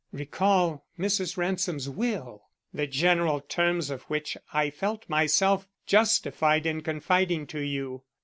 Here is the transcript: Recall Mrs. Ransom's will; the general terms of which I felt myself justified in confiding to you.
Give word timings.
Recall 0.13 0.83
Mrs. 0.97 1.37
Ransom's 1.37 1.87
will; 1.87 2.49
the 2.73 2.87
general 2.87 3.39
terms 3.39 3.91
of 3.91 4.01
which 4.09 4.35
I 4.51 4.71
felt 4.71 5.07
myself 5.07 5.67
justified 5.85 6.65
in 6.65 6.81
confiding 6.81 7.45
to 7.45 7.59
you. 7.59 8.01